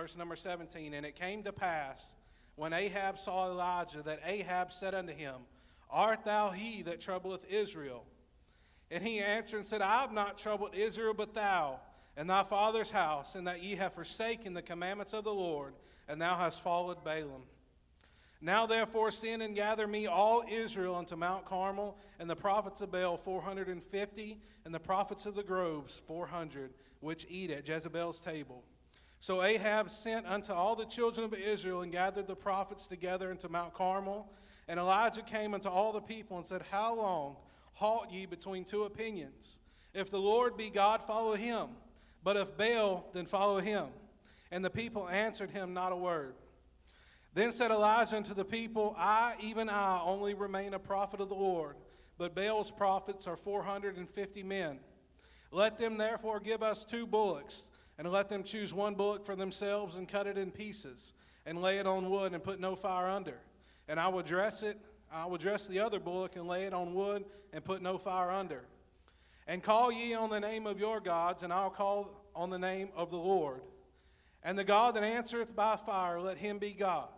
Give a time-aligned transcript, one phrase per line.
[0.00, 0.94] verse number 17.
[0.94, 2.14] And it came to pass,
[2.56, 5.34] when Ahab saw Elijah, that Ahab said unto him,
[5.90, 8.04] Art thou he that troubleth Israel?
[8.90, 11.80] And he answered and said, I have not troubled Israel, but thou,
[12.16, 15.74] and thy father's house, and that ye have forsaken the commandments of the Lord,
[16.08, 17.42] and thou hast followed Baalim.
[18.40, 22.90] Now therefore send and gather me all Israel unto Mount Carmel, and the prophets of
[22.90, 26.70] Baal four hundred and fifty, and the prophets of the groves four hundred,
[27.00, 28.64] which eat at Jezebel's table.
[29.20, 33.48] So Ahab sent unto all the children of Israel and gathered the prophets together into
[33.48, 34.26] Mount Carmel.
[34.66, 37.36] And Elijah came unto all the people and said, How long
[37.74, 39.58] halt ye between two opinions?
[39.92, 41.68] If the Lord be God, follow him.
[42.22, 43.86] But if Baal, then follow him.
[44.50, 46.34] And the people answered him not a word.
[47.34, 51.34] Then said Elijah unto the people, I, even I, only remain a prophet of the
[51.36, 51.76] Lord,
[52.18, 54.78] but Baal's prophets are 450 men.
[55.52, 57.68] Let them therefore give us two bullocks,
[58.00, 61.12] and let them choose one bullock for themselves, and cut it in pieces,
[61.44, 63.36] and lay it on wood, and put no fire under.
[63.88, 64.78] And I will dress it,
[65.12, 68.30] I will dress the other bullock, and lay it on wood, and put no fire
[68.30, 68.62] under.
[69.46, 72.88] And call ye on the name of your gods, and I'll call on the name
[72.96, 73.60] of the Lord.
[74.42, 77.08] And the God that answereth by fire, let him be God.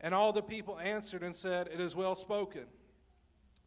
[0.00, 2.64] And all the people answered and said, It is well spoken.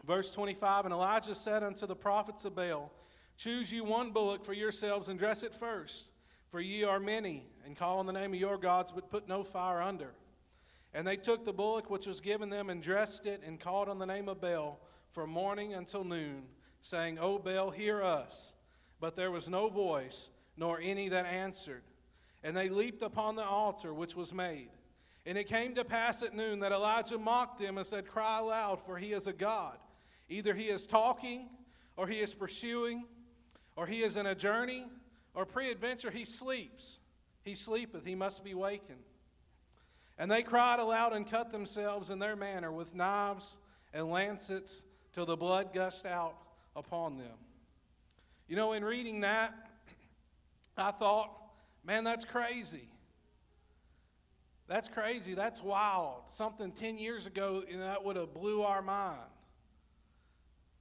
[0.03, 2.91] Verse 25 And Elijah said unto the prophets of Baal,
[3.37, 6.05] Choose you one bullock for yourselves and dress it first,
[6.53, 9.43] for ye are many, and call on the name of your gods, but put no
[9.43, 10.11] fire under.
[10.93, 13.97] And they took the bullock which was given them and dressed it and called on
[13.97, 14.79] the name of Baal
[15.13, 16.43] from morning until noon,
[16.83, 18.53] saying, O Baal, hear us.
[18.99, 21.81] But there was no voice, nor any that answered.
[22.43, 24.69] And they leaped upon the altar which was made.
[25.25, 28.79] And it came to pass at noon that Elijah mocked them and said, Cry aloud,
[28.85, 29.79] for he is a God.
[30.29, 31.49] Either he is talking,
[31.97, 33.05] or he is pursuing,
[33.75, 34.85] or he is in a journey,
[35.33, 36.99] or peradventure he sleeps.
[37.43, 39.03] He sleepeth, he must be wakened.
[40.17, 43.57] And they cried aloud and cut themselves in their manner with knives
[43.93, 46.35] and lancets till the blood gushed out
[46.75, 47.35] upon them.
[48.47, 49.53] You know, in reading that,
[50.77, 51.31] I thought,
[51.83, 52.87] man, that's crazy.
[54.67, 55.33] That's crazy.
[55.33, 56.23] That's wild.
[56.31, 59.19] Something 10 years ago you know, that would have blew our mind.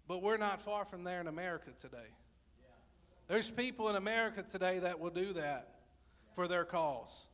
[0.07, 2.09] But we're not far from there in America today.
[3.33, 5.77] There's people in America today that will do that
[6.35, 7.29] for their cause,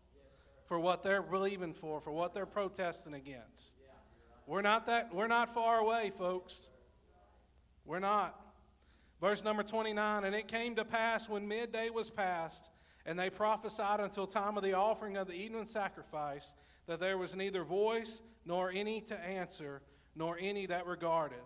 [0.67, 3.73] for what they're believing for, for what they're protesting against.
[4.47, 6.55] We're not that we're not far away, folks.
[7.85, 8.41] We're not.
[9.21, 12.71] Verse number 29, and it came to pass when midday was past
[13.05, 16.53] and they prophesied until time of the offering of the evening sacrifice
[16.87, 19.83] that there was neither voice nor any to answer,
[20.15, 21.41] nor any that regarded.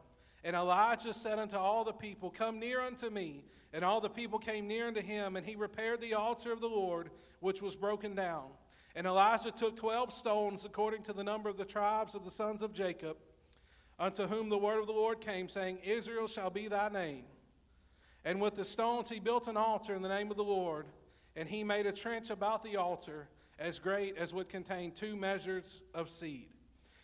[0.44, 3.44] And Elijah said unto all the people, Come near unto me.
[3.72, 6.68] And all the people came near unto him, and he repaired the altar of the
[6.68, 7.10] Lord,
[7.40, 8.48] which was broken down.
[8.94, 12.62] And Elijah took twelve stones, according to the number of the tribes of the sons
[12.62, 13.16] of Jacob,
[13.98, 17.24] unto whom the word of the Lord came, saying, Israel shall be thy name.
[18.24, 20.86] And with the stones he built an altar in the name of the Lord
[21.36, 23.28] and he made a trench about the altar
[23.58, 26.48] as great as would contain two measures of seed.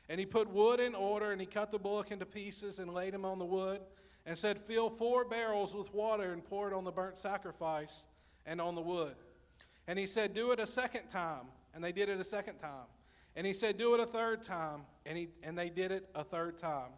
[0.08, 3.14] And he put wood in order, and he cut the bullock into pieces and laid
[3.14, 3.80] him on the wood,
[4.28, 8.04] and said, Fill four barrels with water and pour it on the burnt sacrifice
[8.44, 9.14] and on the wood.
[9.86, 11.46] And he said, Do it a second time.
[11.74, 12.86] And they did it a second time.
[13.36, 14.82] And he said, Do it a third time.
[15.06, 16.90] And, he, and they did it a third time.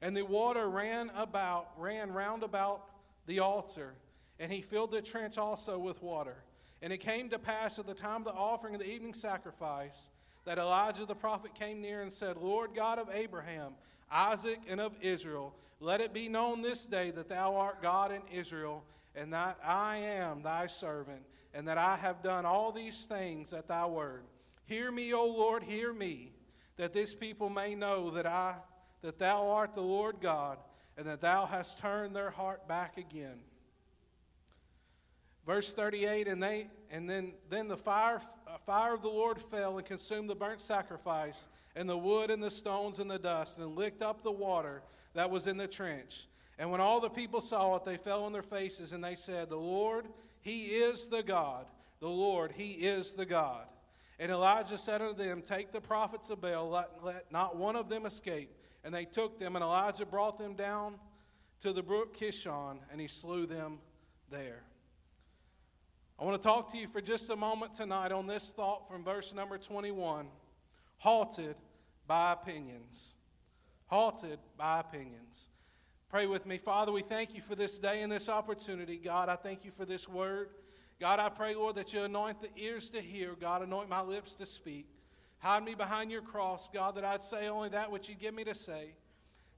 [0.00, 2.84] And the water ran about, ran round about
[3.26, 3.94] the altar,
[4.38, 6.36] and he filled the trench also with water.
[6.82, 10.08] And it came to pass at the time of the offering of the evening sacrifice
[10.44, 13.72] that Elijah the prophet came near and said, Lord God of Abraham,
[14.12, 18.22] Isaac, and of Israel, let it be known this day that thou art God in
[18.32, 21.22] Israel, and that I am thy servant,
[21.52, 24.24] and that I have done all these things at thy word.
[24.64, 26.32] Hear me, O Lord, hear me,
[26.76, 28.54] that this people may know that I
[29.02, 30.58] that thou art the Lord God,
[30.96, 33.38] and that thou hast turned their heart back again.
[35.46, 39.78] Verse 38, and they and then then the fire uh, fire of the Lord fell
[39.78, 41.46] and consumed the burnt sacrifice
[41.76, 44.82] and the wood and the stones and the dust and licked up the water
[45.16, 46.28] that was in the trench.
[46.58, 49.50] And when all the people saw it, they fell on their faces and they said,
[49.50, 50.06] "The Lord,
[50.40, 51.66] he is the God.
[52.00, 53.66] The Lord, he is the God."
[54.18, 57.88] And Elijah said unto them, Take the prophets of Baal, let, let not one of
[57.88, 58.50] them escape.
[58.82, 60.94] And they took them, and Elijah brought them down
[61.60, 63.78] to the brook Kishon, and he slew them
[64.30, 64.62] there.
[66.18, 69.04] I want to talk to you for just a moment tonight on this thought from
[69.04, 70.28] verse number 21
[70.98, 71.56] halted
[72.06, 73.15] by opinions.
[73.86, 75.48] Halted by opinions.
[76.08, 76.58] Pray with me.
[76.58, 78.96] Father, we thank you for this day and this opportunity.
[78.96, 80.48] God, I thank you for this word.
[81.00, 83.34] God, I pray, Lord, that you anoint the ears to hear.
[83.40, 84.88] God, anoint my lips to speak.
[85.38, 88.44] Hide me behind your cross, God, that I'd say only that which you give me
[88.44, 88.94] to say.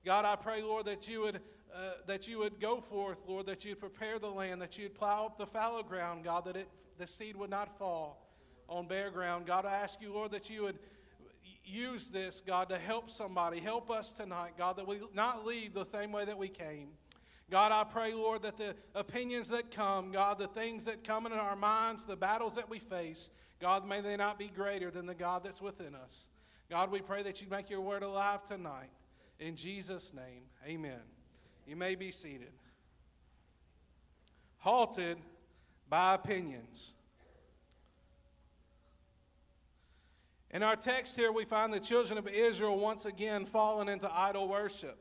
[0.04, 1.40] God, I pray, Lord, that you would
[1.74, 5.26] uh, that you would go forth, Lord, that you'd prepare the land, that you'd plow
[5.26, 8.26] up the fallow ground, God, that it, the seed would not fall
[8.68, 9.46] on bare ground.
[9.46, 10.78] God, I ask you, Lord, that you would
[11.68, 13.60] use this, God, to help somebody.
[13.60, 16.88] Help us tonight, God, that we not leave the same way that we came.
[17.50, 21.32] God, I pray, Lord, that the opinions that come, God, the things that come in
[21.32, 23.30] our minds, the battles that we face,
[23.60, 26.28] God, may they not be greater than the God that's within us.
[26.70, 28.90] God, we pray that you make your word alive tonight.
[29.40, 31.00] In Jesus' name, amen.
[31.66, 32.52] You may be seated.
[34.58, 35.18] Halted
[35.88, 36.94] by opinions.
[40.50, 44.48] In our text here, we find the children of Israel once again fallen into idol
[44.48, 44.98] worship.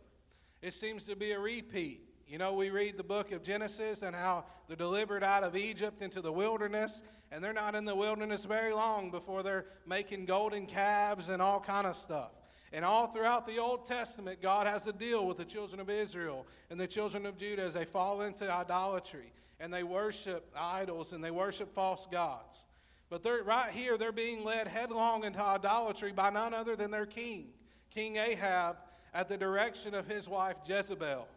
[0.62, 2.02] It seems to be a repeat.
[2.28, 6.02] You know, we read the book of Genesis and how they're delivered out of Egypt
[6.02, 7.02] into the wilderness,
[7.32, 11.62] and they're not in the wilderness very long before they're making golden calves and all
[11.62, 12.32] kind of stuff.
[12.74, 16.46] And all throughout the Old Testament, God has to deal with the children of Israel
[16.70, 21.24] and the children of Judah as they fall into idolatry and they worship idols and
[21.24, 22.66] they worship false gods.
[23.10, 27.06] But they're, right here, they're being led headlong into idolatry by none other than their
[27.06, 27.48] king,
[27.90, 28.78] King Ahab,
[29.14, 31.28] at the direction of his wife Jezebel.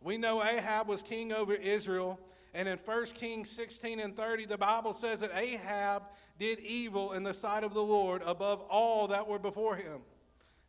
[0.00, 2.18] We know Ahab was king over Israel,
[2.54, 6.02] and in 1 Kings 16 and 30, the Bible says that Ahab
[6.38, 10.00] did evil in the sight of the Lord above all that were before him.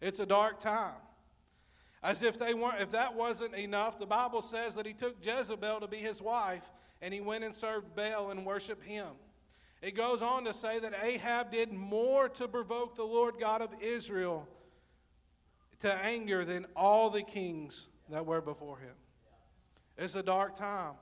[0.02, 0.96] It's a dark time.
[2.02, 5.82] As if they weren't if that wasn't enough, the Bible says that he took Jezebel
[5.82, 6.64] to be his wife
[7.02, 9.08] and he went and served Baal and worshiped him.
[9.82, 13.70] It goes on to say that Ahab did more to provoke the Lord God of
[13.82, 14.48] Israel
[15.80, 18.96] to anger than all the kings that were before him.
[19.98, 20.94] It's a dark time.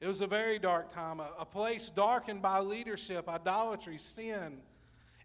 [0.00, 4.58] It was a very dark time, a, a place darkened by leadership, idolatry, sin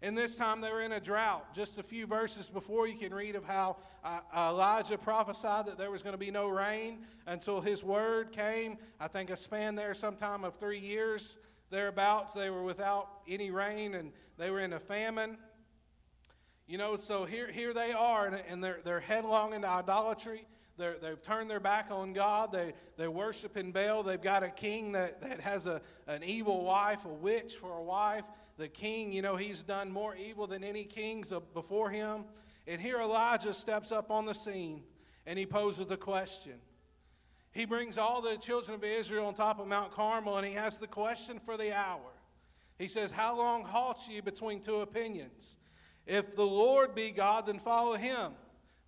[0.02, 1.54] and this time they were in a drought.
[1.54, 5.92] Just a few verses before, you can read of how uh, Elijah prophesied that there
[5.92, 8.78] was going to be no rain until his word came.
[8.98, 11.38] I think a span there sometime of three years
[11.72, 12.34] thereabouts.
[12.34, 15.36] They were without any rain and they were in a famine.
[16.68, 20.46] You know, so here, here they are, and, and they're, they're headlong into idolatry.
[20.78, 22.52] They're, they've turned their back on God.
[22.52, 24.04] They, they're worshiping Baal.
[24.04, 27.82] They've got a king that, that has a, an evil wife, a witch for a
[27.82, 28.24] wife
[28.62, 32.24] the king, you know, he's done more evil than any kings before him.
[32.66, 34.82] And here Elijah steps up on the scene
[35.26, 36.54] and he poses a question.
[37.52, 40.78] He brings all the children of Israel on top of Mount Carmel and he has
[40.78, 42.00] the question for the hour.
[42.78, 45.56] He says, How long halt ye between two opinions?
[46.06, 48.32] If the Lord be God, then follow him.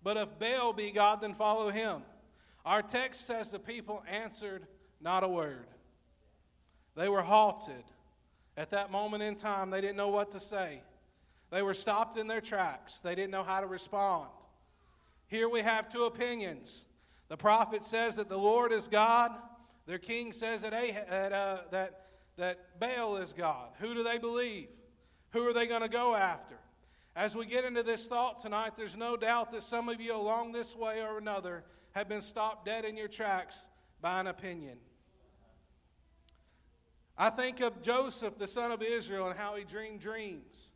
[0.03, 2.01] But if Baal be God, then follow him.
[2.65, 4.65] Our text says the people answered
[4.99, 5.67] not a word.
[6.95, 7.83] They were halted.
[8.57, 10.81] At that moment in time, they didn't know what to say.
[11.51, 12.99] They were stopped in their tracks.
[12.99, 14.29] They didn't know how to respond.
[15.27, 16.85] Here we have two opinions.
[17.27, 19.37] The prophet says that the Lord is God.
[19.87, 22.05] Their king says that, that, uh, that,
[22.37, 23.69] that Baal is God.
[23.79, 24.67] Who do they believe?
[25.31, 26.55] Who are they going to go after?
[27.15, 30.51] As we get into this thought tonight, there's no doubt that some of you along
[30.51, 31.63] this way or another
[31.93, 33.67] have been stopped dead in your tracks
[34.01, 34.77] by an opinion.
[37.17, 40.71] I think of Joseph, the son of Israel, and how he dreamed dreams.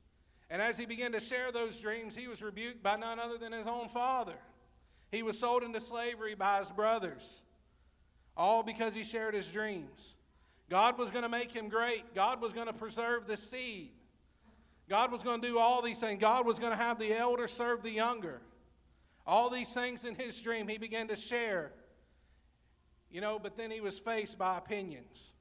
[0.50, 3.52] And as he began to share those dreams, he was rebuked by none other than
[3.52, 4.38] his own father.
[5.12, 7.44] He was sold into slavery by his brothers,
[8.38, 10.16] all because he shared his dreams.
[10.70, 13.92] God was going to make him great, God was going to preserve the seed.
[14.88, 16.20] God was going to do all these things.
[16.20, 18.42] God was going to have the elder serve the younger.
[19.26, 21.72] All these things in his dream, he began to share.
[23.12, 25.32] You know, but then he was faced by opinions.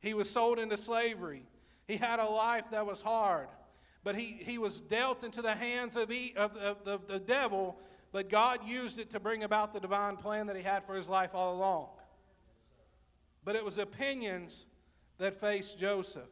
[0.00, 1.44] He was sold into slavery.
[1.86, 3.48] He had a life that was hard.
[4.04, 7.76] But he, he was dealt into the hands of, he, of, of, of the devil,
[8.12, 11.08] but God used it to bring about the divine plan that he had for his
[11.08, 11.88] life all along.
[13.44, 14.66] But it was opinions
[15.18, 16.28] that faced Joseph.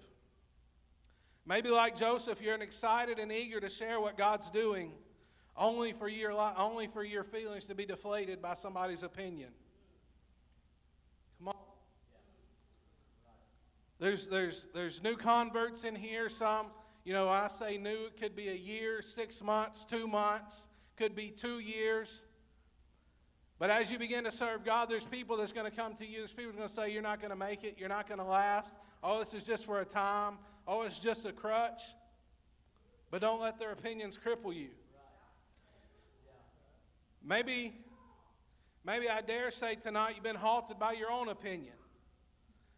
[1.47, 4.93] Maybe like Joseph, you're excited and eager to share what God's doing,
[5.57, 9.51] only for your, only for your feelings to be deflated by somebody's opinion.
[11.39, 11.55] Come on.
[14.01, 16.29] There's, there's, there's new converts in here.
[16.29, 16.67] Some,
[17.05, 21.15] you know, I say new, it could be a year, six months, two months, could
[21.15, 22.25] be two years.
[23.59, 26.19] But as you begin to serve God, there's people that's going to come to you.
[26.19, 27.77] There's people going to say, You're not going to make it.
[27.79, 28.75] You're not going to last.
[29.03, 30.35] Oh, this is just for a time.
[30.67, 31.83] Oh, it's just a crutch.
[33.11, 34.69] But don't let their opinions cripple you.
[37.25, 37.75] Maybe,
[38.85, 41.75] maybe I dare say tonight you've been halted by your own opinion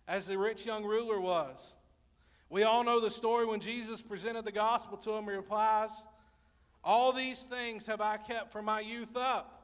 [0.07, 1.75] as the rich young ruler was.
[2.51, 5.25] We all know the story when Jesus presented the gospel to him.
[5.25, 5.91] He replies,
[6.85, 9.54] All these things have I kept from my youth up.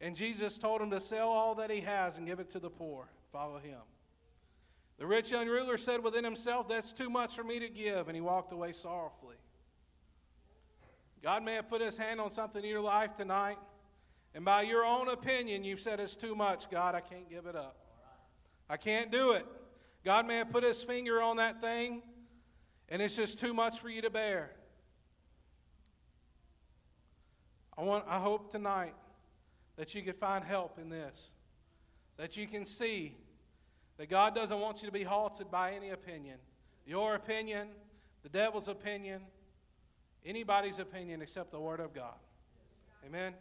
[0.00, 2.70] And Jesus told him to sell all that he has and give it to the
[2.70, 3.08] poor.
[3.32, 3.80] Follow him.
[4.98, 8.08] The rich young ruler said within himself, That's too much for me to give.
[8.08, 9.36] And he walked away sorrowfully.
[11.22, 13.58] God may have put his hand on something in your life tonight.
[14.34, 16.70] And by your own opinion, you've said it's too much.
[16.70, 17.76] God, I can't give it up.
[18.68, 19.46] I can't do it.
[20.04, 22.02] God may have put his finger on that thing,
[22.88, 24.52] and it's just too much for you to bear.
[27.80, 28.92] I, want, I hope tonight
[29.76, 31.30] that you can find help in this,
[32.18, 33.16] that you can see
[33.96, 36.36] that God doesn't want you to be halted by any opinion.
[36.84, 37.68] Your opinion,
[38.22, 39.22] the devil's opinion,
[40.26, 42.18] anybody's opinion except the Word of God.
[43.06, 43.32] Amen.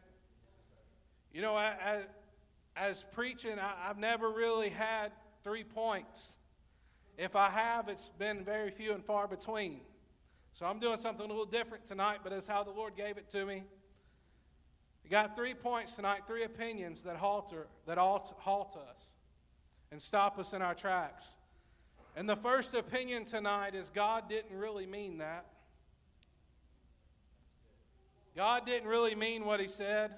[1.34, 2.04] You know, as,
[2.78, 5.12] as preaching, I, have never really had
[5.44, 6.38] three points.
[7.18, 9.82] If I have, it's been very few and far between.
[10.54, 13.30] So I'm doing something a little different tonight, but it's how the Lord gave it
[13.32, 13.64] to me.
[15.10, 19.06] We got three points tonight, three opinions that halter, that halt, halt us
[19.92, 21.26] and stop us in our tracks.
[22.16, 25.48] And the first opinion tonight is God didn't really mean that.
[28.36, 30.12] God didn't really mean what he said.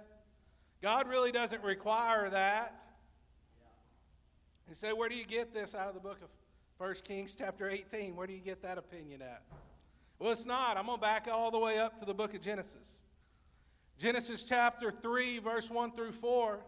[0.81, 2.75] God really doesn't require that.
[4.67, 6.29] He said, Where do you get this out of the book of
[6.85, 8.13] 1 Kings, chapter 18?
[8.13, 9.41] Where do you get that opinion at?
[10.19, 10.75] Well, it's not.
[10.75, 13.01] I'm going to back all the way up to the book of Genesis.
[14.01, 16.59] Genesis chapter 3, verse 1 through 4.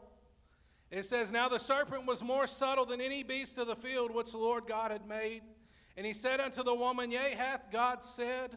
[0.91, 4.29] It says, Now the serpent was more subtle than any beast of the field which
[4.33, 5.41] the Lord God had made.
[5.97, 8.55] And he said unto the woman, Yea, hath God said,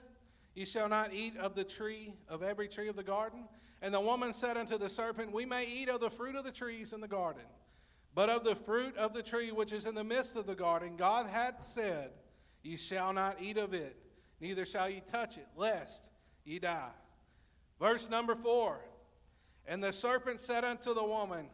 [0.55, 3.45] Ye shall not eat of the tree, of every tree of the garden?
[3.81, 6.53] And the woman said unto the serpent, We may eat of the fruit of the
[6.53, 7.45] trees in the garden.
[8.15, 10.99] But of the fruit of the tree which is in the midst of the garden,
[10.99, 12.11] God hath said,
[12.63, 13.97] Ye shall not eat of it,
[14.39, 16.11] neither shall ye touch it, lest
[16.45, 16.91] ye die.
[17.79, 18.81] Verse number four
[19.67, 21.47] And the serpent said unto the woman,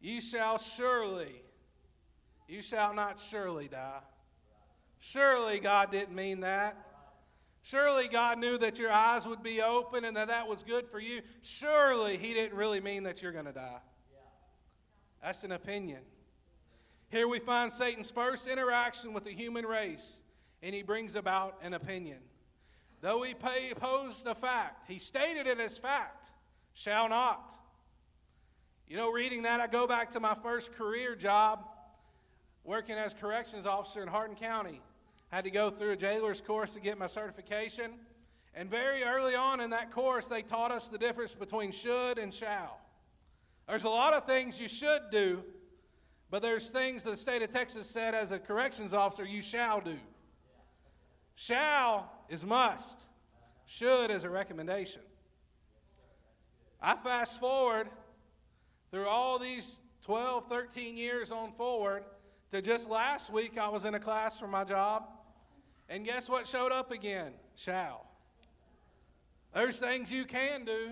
[0.00, 1.42] Ye shall surely,
[2.48, 4.00] you shall not surely die.
[4.98, 6.76] Surely God didn't mean that.
[7.62, 10.98] Surely God knew that your eyes would be open and that that was good for
[10.98, 11.22] you.
[11.42, 13.80] Surely He didn't really mean that you're going to die.
[15.22, 16.00] That's an opinion.
[17.08, 20.22] Here we find Satan's first interaction with the human race,
[20.62, 22.18] and he brings about an opinion.
[23.02, 26.24] Though he posed a fact, he stated it as fact,
[26.72, 27.52] shall not.
[28.86, 31.64] You know, reading that, I go back to my first career job
[32.62, 34.80] working as corrections officer in Hardin County.
[35.32, 37.92] I had to go through a jailer's course to get my certification.
[38.54, 42.32] And very early on in that course, they taught us the difference between should and
[42.32, 42.78] shall.
[43.66, 45.42] There's a lot of things you should do,
[46.30, 49.96] but there's things the state of Texas said as a corrections officer you shall do.
[51.34, 53.02] Shall is must,
[53.66, 55.02] should is a recommendation.
[56.80, 57.88] I fast forward
[58.90, 62.04] through all these 12, 13 years on forward
[62.50, 65.04] to just last week, I was in a class for my job,
[65.88, 67.32] and guess what showed up again?
[67.56, 68.06] Shall.
[69.54, 70.90] There's things you can do,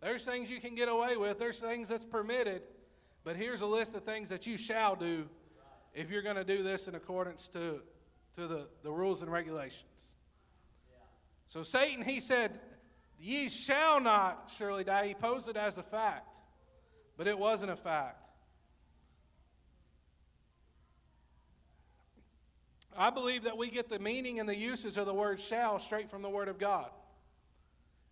[0.00, 2.62] there's things you can get away with, there's things that's permitted,
[3.24, 5.28] but here's a list of things that you shall do
[5.94, 7.80] if you're going to do this in accordance to,
[8.36, 9.84] to the, the rules and regulations.
[11.50, 12.58] So Satan, he said,
[13.18, 15.08] Ye shall not surely die.
[15.08, 16.26] He posed it as a fact,
[17.18, 18.16] but it wasn't a fact.
[22.96, 26.10] I believe that we get the meaning and the usage of the word shall straight
[26.10, 26.90] from the Word of God.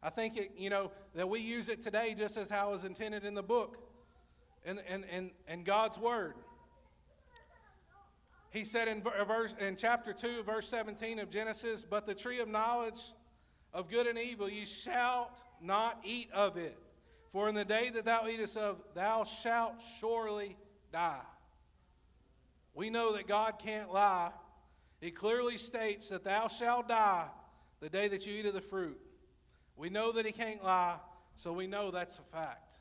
[0.02, 2.85] I think it, you know, that we use it today just as how it was
[2.85, 3.78] intended in the book
[4.64, 6.35] and, and, and, and God's Word.
[8.50, 12.49] He said in, verse, in chapter 2, verse 17 of Genesis, But the tree of
[12.49, 13.00] knowledge
[13.73, 16.79] of good and evil, ye shalt not eat of it.
[17.33, 20.57] For in the day that thou eatest of, thou shalt surely
[20.93, 21.21] die.
[22.75, 24.31] We know that God can't lie.
[25.01, 27.27] He clearly states that thou shalt die
[27.81, 28.99] the day that you eat of the fruit.
[29.77, 30.97] We know that he can't lie,
[31.37, 32.75] so we know that's a fact.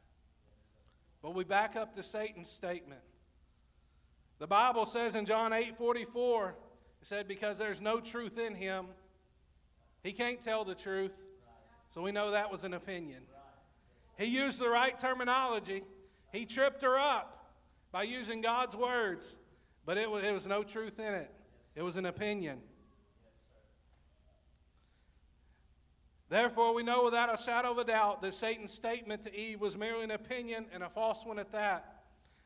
[1.22, 3.02] But we back up to Satan's statement.
[4.40, 6.56] The Bible says in John 8 44,
[7.02, 8.88] it said, Because there's no truth in him,
[10.08, 11.12] he can't tell the truth.
[11.94, 13.24] So we know that was an opinion.
[14.18, 15.84] He used the right terminology.
[16.32, 17.52] He tripped her up
[17.92, 19.36] by using God's words,
[19.86, 21.30] but it was, it was no truth in it.
[21.76, 22.60] It was an opinion.
[26.30, 29.76] Therefore, we know without a shadow of a doubt that Satan's statement to Eve was
[29.76, 31.97] merely an opinion and a false one at that.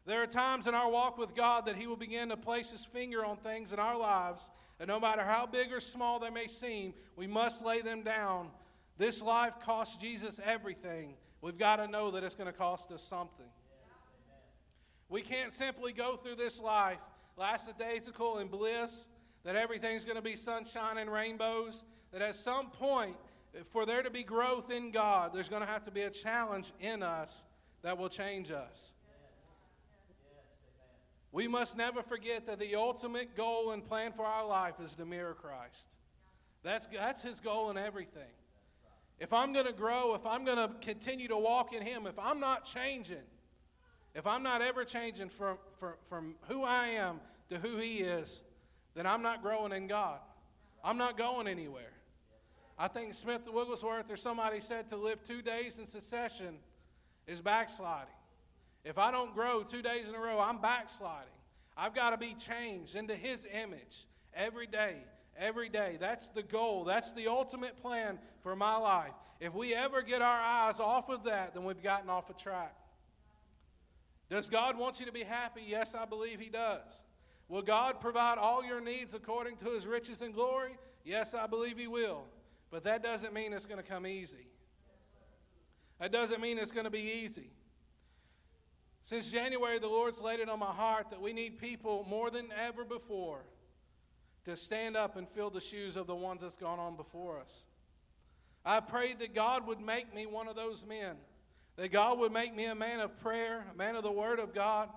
[0.05, 2.83] There are times in our walk with God that He will begin to place His
[2.83, 6.47] finger on things in our lives, and no matter how big or small they may
[6.47, 8.49] seem, we must lay them down.
[8.97, 11.13] This life costs Jesus everything.
[11.41, 13.45] We've got to know that it's going to cost us something.
[15.09, 16.99] We can't simply go through this life
[17.37, 19.07] lackadaisical and bliss,
[19.43, 23.15] that everything's going to be sunshine and rainbows, that at some point,
[23.71, 26.71] for there to be growth in God, there's going to have to be a challenge
[26.79, 27.45] in us
[27.81, 28.93] that will change us.
[31.31, 35.05] We must never forget that the ultimate goal and plan for our life is to
[35.05, 35.87] mirror Christ.
[36.63, 38.23] That's, that's his goal in everything.
[39.19, 42.19] If I'm going to grow, if I'm going to continue to walk in him, if
[42.19, 43.23] I'm not changing,
[44.13, 47.19] if I'm not ever changing from, from, from who I am
[47.49, 48.41] to who He is,
[48.95, 50.19] then I'm not growing in God.
[50.83, 51.93] I'm not going anywhere.
[52.77, 56.57] I think Smith Wigglesworth or somebody said to live two days in succession
[57.27, 58.13] is backsliding.
[58.83, 61.27] If I don't grow two days in a row, I'm backsliding.
[61.77, 64.97] I've got to be changed into His image every day,
[65.37, 65.97] every day.
[65.99, 66.83] That's the goal.
[66.83, 69.13] That's the ultimate plan for my life.
[69.39, 72.75] If we ever get our eyes off of that, then we've gotten off a track.
[74.29, 75.61] Does God want you to be happy?
[75.67, 77.03] Yes, I believe He does.
[77.49, 80.77] Will God provide all your needs according to His riches and glory?
[81.03, 82.23] Yes, I believe He will.
[82.71, 84.47] But that doesn't mean it's going to come easy.
[85.99, 87.51] That doesn't mean it's going to be easy.
[89.03, 92.47] Since January, the Lord's laid it on my heart that we need people more than
[92.51, 93.41] ever before
[94.45, 97.65] to stand up and fill the shoes of the ones that's gone on before us.
[98.63, 101.15] I prayed that God would make me one of those men
[101.77, 104.53] that God would make me a man of prayer, a man of the Word of
[104.53, 104.89] God.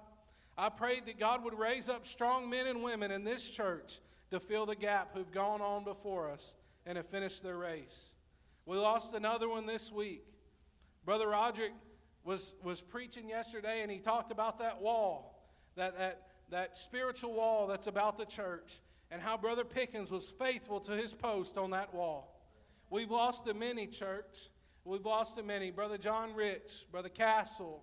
[0.56, 4.40] I prayed that God would raise up strong men and women in this church to
[4.40, 6.54] fill the gap who've gone on before us
[6.86, 8.12] and have finished their race.
[8.66, 10.24] We lost another one this week.
[11.04, 11.72] Brother Roderick
[12.24, 15.44] was, was preaching yesterday and he talked about that wall,
[15.76, 20.80] that, that, that spiritual wall that's about the church, and how Brother Pickens was faithful
[20.80, 22.40] to his post on that wall.
[22.90, 24.50] We've lost a many, church.
[24.84, 25.70] We've lost too many.
[25.70, 27.82] Brother John Rich, Brother Castle,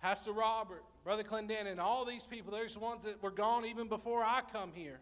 [0.00, 4.42] Pastor Robert, Brother Clendenin, all these people, there's ones that were gone even before I
[4.52, 5.00] come here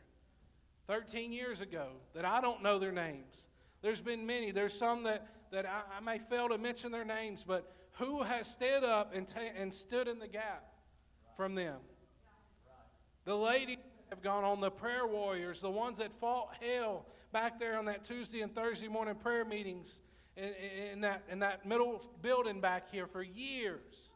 [0.86, 3.46] 13 years ago that I don't know their names.
[3.82, 4.50] There's been many.
[4.50, 8.46] There's some that, that I, I may fail to mention their names, but who has
[8.46, 10.64] stood up and, ta- and stood in the gap
[11.36, 11.76] from them?
[13.24, 17.78] The ladies have gone on, the prayer warriors, the ones that fought hell back there
[17.78, 20.02] on that Tuesday and Thursday morning prayer meetings
[20.36, 20.52] in,
[20.92, 24.10] in, that, in that middle building back here for years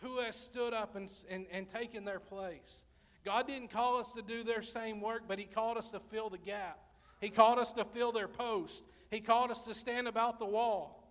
[0.00, 2.84] who has stood up and, and, and taken their place.
[3.24, 6.28] God didn't call us to do their same work, but He called us to fill
[6.28, 6.78] the gap.
[7.20, 8.82] He called us to fill their post.
[9.10, 11.03] He called us to stand about the wall.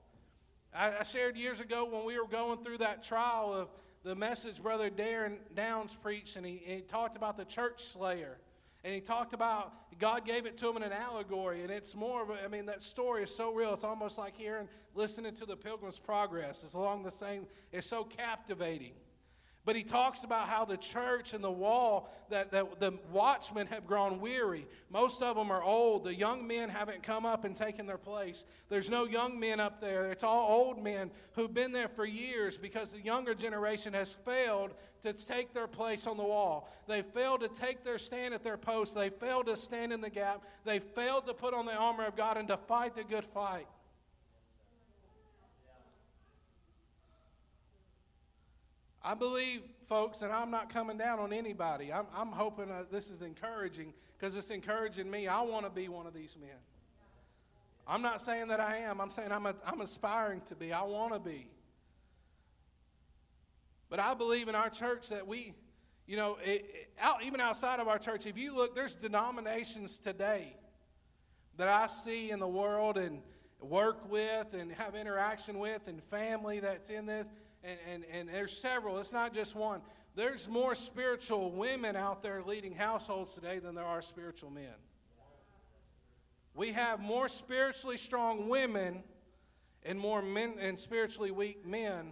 [0.75, 3.69] I, I shared years ago when we were going through that trial of
[4.03, 8.38] the message Brother Darren Downs preached, and he, and he talked about the church slayer.
[8.83, 12.21] And he talked about God gave it to him in an allegory, and it's more
[12.21, 13.73] of a, I mean, that story is so real.
[13.73, 16.63] It's almost like hearing, listening to the Pilgrim's Progress.
[16.63, 18.93] It's along the same, it's so captivating.
[19.65, 23.88] But he talks about how the church and the wall, that, that the watchmen have
[23.88, 24.67] grown weary.
[24.89, 26.04] Most of them are old.
[26.04, 28.43] The young men haven't come up and taken their place.
[28.67, 30.12] There's no young men up there.
[30.12, 34.71] It's all old men who've been there for years because the younger generation has failed
[35.04, 36.69] to take their place on the wall.
[36.88, 38.95] They failed to take their stand at their post.
[38.95, 40.43] They failed to stand in the gap.
[40.65, 43.67] They failed to put on the armor of God and to fight the good fight.
[49.03, 51.91] I believe, folks, and I'm not coming down on anybody.
[51.91, 55.27] I'm, I'm hoping uh, this is encouraging because it's encouraging me.
[55.27, 56.55] I want to be one of these men.
[57.85, 59.01] I'm not saying that I am.
[59.01, 60.71] I'm saying I'm, a, I'm aspiring to be.
[60.71, 61.49] I want to be.
[63.89, 65.53] But I believe in our church that we,
[66.07, 69.99] you know, it, it, out, even outside of our church, if you look, there's denominations
[69.99, 70.55] today
[71.57, 73.19] that I see in the world and
[73.59, 77.27] work with and have interaction with and family that's in this
[77.63, 79.82] and, and, and there's several, it's not just one.
[80.15, 84.76] There's more spiritual women out there leading households today than there are spiritual men.
[86.54, 89.04] We have more spiritually strong women
[89.84, 92.12] and more men and spiritually weak men,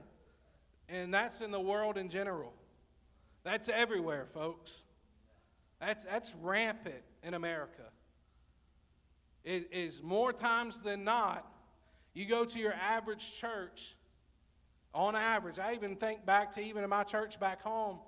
[0.90, 2.54] and that's in the world in general.
[3.44, 4.72] That's everywhere, folks.
[5.80, 7.84] That's, that's rampant in America.
[9.44, 11.48] It is more times than not,
[12.14, 13.96] you go to your average church,
[14.94, 18.00] on average, I even think back to even in my church back home,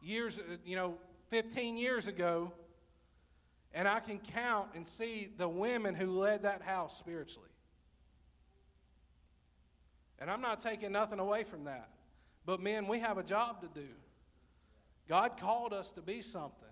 [0.00, 0.94] years, uh, you know,
[1.30, 2.52] 15 years ago,
[3.74, 7.48] and I can count and see the women who led that house spiritually.
[10.18, 11.88] And I'm not taking nothing away from that.
[12.44, 13.88] But men, we have a job to do.
[15.08, 16.68] God called us to be something,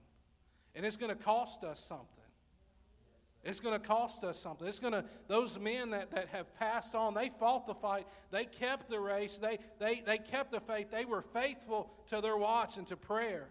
[0.74, 2.06] and it's going to cost us something.
[3.42, 4.66] It's going to cost us something.
[4.66, 8.06] It's going to, those men that, that have passed on, they fought the fight.
[8.30, 9.38] They kept the race.
[9.38, 10.88] They, they, they kept the faith.
[10.90, 13.48] They were faithful to their watch and to prayer.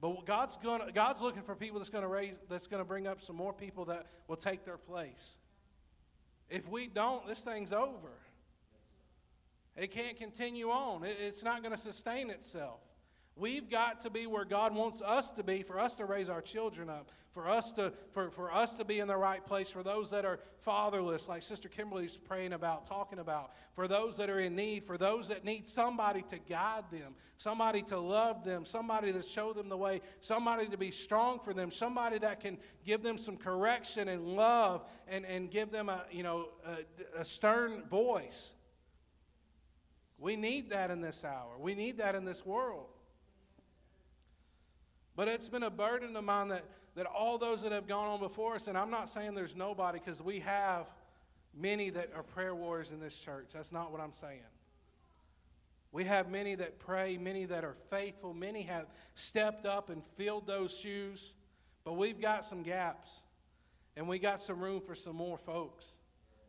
[0.00, 3.06] But God's, to, God's looking for people that's going, to raise, that's going to bring
[3.06, 5.36] up some more people that will take their place.
[6.50, 8.10] If we don't, this thing's over.
[9.76, 12.80] It can't continue on, it, it's not going to sustain itself.
[13.36, 16.40] We've got to be where God wants us to be for us to raise our
[16.40, 19.82] children up, for us to, for, for us to be in the right place, for
[19.82, 24.38] those that are fatherless, like Sister Kimberly's praying about, talking about, for those that are
[24.38, 29.12] in need, for those that need somebody to guide them, somebody to love them, somebody
[29.12, 33.02] to show them the way, somebody to be strong for them, somebody that can give
[33.02, 37.82] them some correction and love and, and give them a, you know, a, a stern
[37.90, 38.54] voice.
[40.18, 41.58] We need that in this hour.
[41.58, 42.86] We need that in this world.
[45.16, 46.64] But it's been a burden of mine that,
[46.96, 49.98] that all those that have gone on before us, and I'm not saying there's nobody
[49.98, 50.86] because we have
[51.56, 53.50] many that are prayer warriors in this church.
[53.52, 54.40] That's not what I'm saying.
[55.92, 60.46] We have many that pray, many that are faithful, many have stepped up and filled
[60.46, 61.32] those shoes,
[61.84, 63.20] but we've got some gaps,
[63.96, 65.84] and we got some room for some more folks.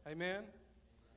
[0.08, 0.44] Amen?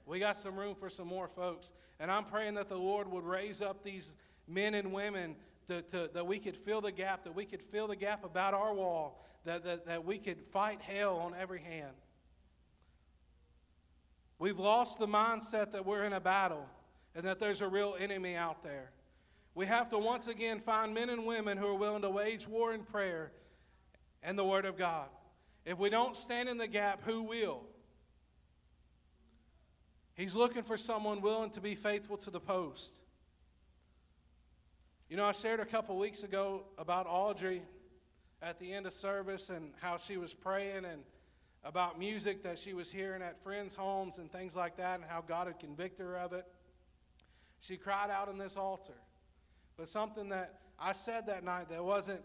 [0.05, 1.71] We got some room for some more folks.
[2.01, 4.15] And I'm praying that the Lord would raise up these
[4.47, 5.37] men and women
[5.69, 8.55] to, to, that we could fill the gap, that we could fill the gap about
[8.55, 11.95] our wall, that, that, that we could fight hell on every hand.
[14.39, 16.67] We've lost the mindset that we're in a battle
[17.15, 18.91] and that there's a real enemy out there.
[19.55, 22.73] We have to once again find men and women who are willing to wage war
[22.73, 23.33] in prayer
[24.23, 25.09] and the Word of God.
[25.65, 27.63] If we don't stand in the gap, who will?
[30.15, 32.91] He's looking for someone willing to be faithful to the post.
[35.09, 37.63] You know, I shared a couple weeks ago about Audrey
[38.43, 41.03] at the end of service and how she was praying and
[41.65, 45.25] about music that she was hearing at friends' homes and things like that and how
[45.27, 46.45] God had convicted her of it.
[47.61, 48.93] She cried out in this altar.
[49.79, 52.21] But something that I said that night that wasn't,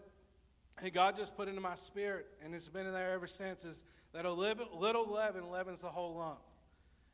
[0.78, 3.82] hey, God just put into my spirit, and it's been in there ever since, is
[4.12, 6.40] that a little leaven leavens the whole lump.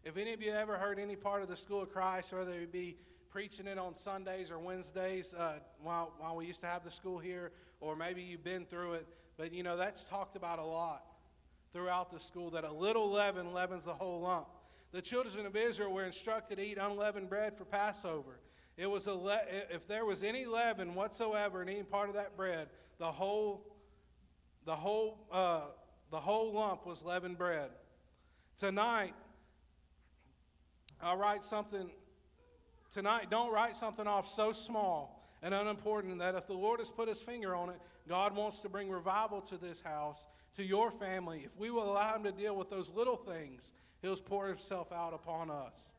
[0.03, 2.73] If any of you ever heard any part of the School of Christ, whether it
[2.73, 2.97] be
[3.31, 7.19] preaching it on Sundays or Wednesdays uh, while, while we used to have the school
[7.19, 9.07] here, or maybe you've been through it.
[9.37, 11.05] But you know, that's talked about a lot
[11.73, 14.49] throughout the school that a little leaven leavens the whole lump.
[14.93, 18.41] The children of Israel were instructed to eat unleavened bread for Passover.
[18.77, 22.37] It was a le- if there was any leaven whatsoever in any part of that
[22.37, 23.65] bread, the whole,
[24.65, 25.61] the whole, uh,
[26.11, 27.71] the whole lump was leavened bread.
[28.59, 29.15] Tonight,
[31.01, 31.91] I'll write something
[32.93, 37.09] tonight, don't write something off so small and unimportant that if the Lord has put
[37.09, 40.19] his finger on it, God wants to bring revival to this house,
[40.57, 41.43] to your family.
[41.45, 43.73] If we will allow him to deal with those little things,
[44.03, 45.93] he'll pour himself out upon us.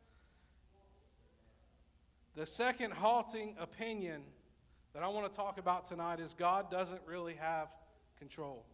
[2.35, 4.21] The second halting opinion
[4.93, 7.67] that I want to talk about tonight is God doesn't really have
[8.17, 8.65] control.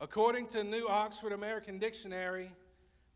[0.00, 2.50] According to New Oxford American Dictionary,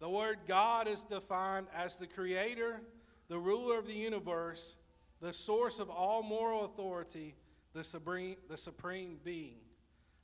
[0.00, 2.80] the word God is defined as the creator,
[3.28, 4.76] the ruler of the universe,
[5.20, 7.34] the source of all moral authority,
[7.74, 9.56] the supreme, the supreme being.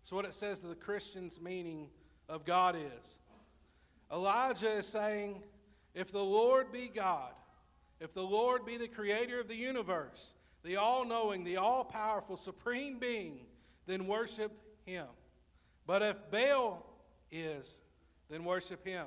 [0.02, 1.88] So, what it says the Christian's meaning
[2.28, 3.18] of God is.
[4.12, 5.42] Elijah is saying,
[5.94, 7.32] if the Lord be God,
[8.00, 12.37] if the Lord be the creator of the universe, the all knowing, the all powerful,
[12.37, 13.40] supreme being,
[13.87, 14.52] then worship
[14.84, 15.06] him.
[15.87, 16.84] But if Baal
[17.30, 17.80] is,
[18.30, 19.06] then worship him.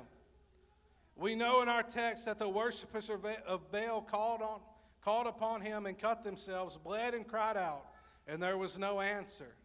[1.18, 4.60] We know in our text that the worshippers of Baal called, on,
[5.04, 7.86] called upon him and cut themselves, bled and cried out,
[8.28, 9.56] and there was no answer.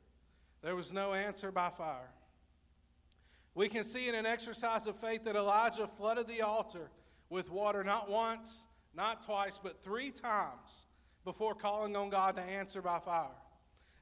[0.64, 2.10] There was no answer by fire.
[3.54, 6.90] We can see in an exercise of faith that Elijah flooded the altar
[7.30, 10.88] with water not once, not twice, but three times
[11.24, 13.28] before calling on God to answer by fire.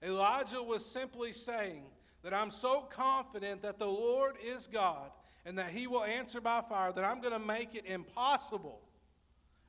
[0.01, 1.83] Elijah was simply saying
[2.23, 5.11] that I'm so confident that the Lord is God
[5.45, 8.81] and that He will answer by fire, that I'm going to make it impossible,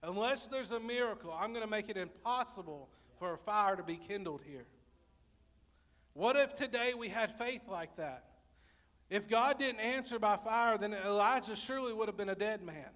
[0.03, 3.97] unless there's a miracle, I'm going to make it impossible for a fire to be
[3.97, 4.67] kindled here.
[6.15, 8.25] What if today we had faith like that?
[9.09, 12.89] If God didn't answer by fire, then Elijah surely would have been a dead man.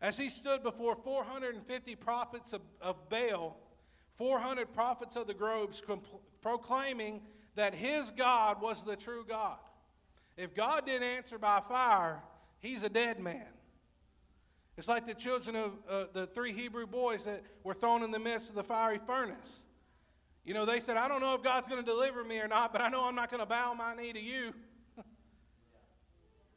[0.00, 3.56] As he stood before 450 prophets of, of Baal,
[4.18, 7.22] 400 prophets of the groves, compl- proclaiming
[7.54, 9.56] that his God was the true God.
[10.36, 12.22] If God didn't answer by fire,
[12.60, 13.46] he's a dead man.
[14.76, 18.18] It's like the children of uh, the three Hebrew boys that were thrown in the
[18.18, 19.64] midst of the fiery furnace.
[20.44, 22.72] You know, they said, I don't know if God's going to deliver me or not,
[22.72, 24.52] but I know I'm not going to bow my knee to you.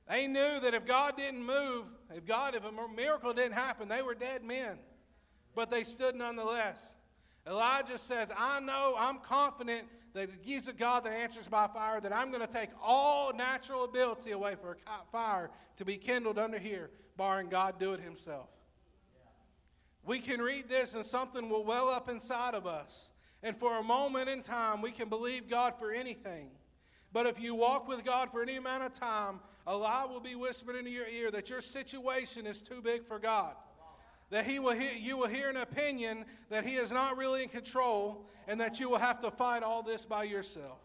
[0.09, 4.01] they knew that if God didn't move, if God, if a miracle didn't happen, they
[4.01, 4.77] were dead men.
[5.55, 6.93] But they stood nonetheless.
[7.47, 12.13] Elijah says, I know, I'm confident that He's a God that answers by fire, that
[12.13, 16.60] I'm going to take all natural ability away for a fire to be kindled under
[16.60, 18.49] here, barring God do it Himself.
[20.04, 23.12] We can read this and something will well up inside of us.
[23.43, 26.49] And for a moment in time, we can believe God for anything.
[27.12, 30.36] But if you walk with God for any amount of time, a lie will be
[30.36, 33.54] whispered into your ear that your situation is too big for God.
[34.29, 37.49] That he will hear, you will hear an opinion that He is not really in
[37.49, 40.79] control and that you will have to fight all this by yourself.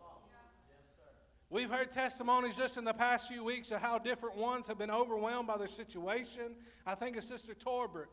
[1.51, 4.91] We've heard testimonies just in the past few weeks of how different ones have been
[4.91, 6.57] overwhelmed by their situation.
[6.87, 8.11] I think of Sister Torbert.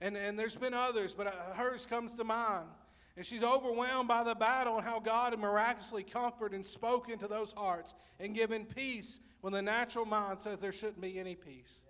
[0.00, 2.66] And, and there's been others, but uh, hers comes to mind.
[3.16, 7.28] And she's overwhelmed by the battle and how God had miraculously comforted and spoken to
[7.28, 11.82] those hearts and given peace when the natural mind says there shouldn't be any peace.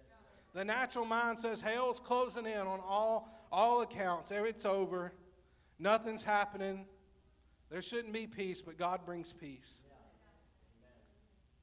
[0.55, 4.31] The natural mind says hell's closing in on all, all accounts.
[4.31, 5.13] It's over.
[5.79, 6.85] Nothing's happening.
[7.71, 9.83] There shouldn't be peace, but God brings peace.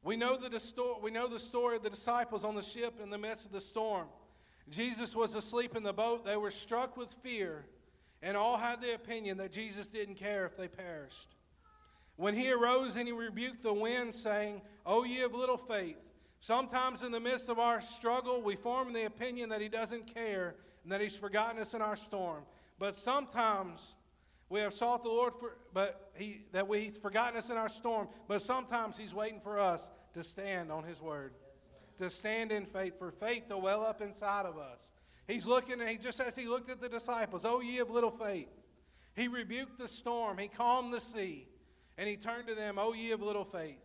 [0.01, 0.59] We know, the
[1.03, 3.61] we know the story of the disciples on the ship in the midst of the
[3.61, 4.07] storm.
[4.69, 6.25] Jesus was asleep in the boat.
[6.25, 7.65] They were struck with fear
[8.21, 11.35] and all had the opinion that Jesus didn't care if they perished.
[12.15, 15.97] When he arose and he rebuked the wind, saying, O ye of little faith,
[16.39, 20.55] sometimes in the midst of our struggle, we form the opinion that he doesn't care
[20.83, 22.43] and that he's forgotten us in our storm.
[22.77, 23.95] But sometimes
[24.49, 27.69] we have sought the Lord for, but he, that we, he's forgotten us in our
[27.69, 31.33] storm, but sometimes he's waiting for us to stand on his word,
[31.99, 34.91] to stand in faith, for faith to well up inside of us.
[35.27, 38.11] He's looking, and he just as he looked at the disciples, Oh, ye of little
[38.11, 38.49] faith.
[39.15, 41.47] He rebuked the storm, he calmed the sea,
[41.97, 43.77] and he turned to them, Oh, ye of little faith.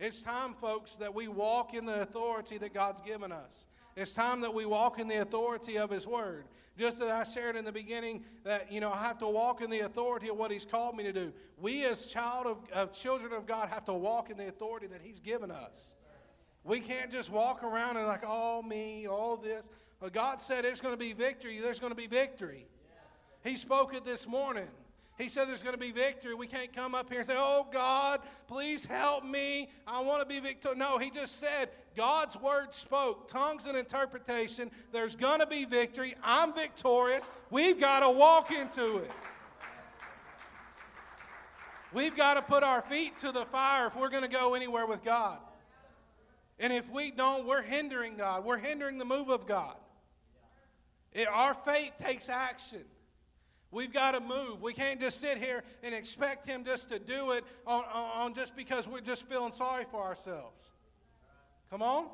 [0.00, 3.66] It's time, folks, that we walk in the authority that God's given us.
[3.96, 6.44] It's time that we walk in the authority of His Word.
[6.78, 9.70] Just as I shared in the beginning, that you know I have to walk in
[9.70, 11.32] the authority of what He's called me to do.
[11.60, 15.00] We, as child of, of children of God, have to walk in the authority that
[15.02, 15.96] He's given us.
[16.62, 19.66] We can't just walk around and like, oh me, all this.
[20.00, 21.58] But God said it's going to be victory.
[21.58, 22.66] There's going to be victory.
[23.42, 24.68] He spoke it this morning.
[25.18, 26.32] He said there's going to be victory.
[26.34, 29.68] We can't come up here and say, Oh, God, please help me.
[29.84, 30.78] I want to be victorious.
[30.78, 34.70] No, he just said God's word spoke, tongues and interpretation.
[34.92, 36.14] There's going to be victory.
[36.22, 37.28] I'm victorious.
[37.50, 39.10] We've got to walk into it.
[41.92, 44.86] We've got to put our feet to the fire if we're going to go anywhere
[44.86, 45.38] with God.
[46.60, 49.76] And if we don't, we're hindering God, we're hindering the move of God.
[51.12, 52.84] It, our faith takes action.
[53.70, 54.62] We've got to move.
[54.62, 58.34] We can't just sit here and expect Him just to do it on, on, on
[58.34, 60.70] just because we're just feeling sorry for ourselves.
[61.70, 62.06] Come on?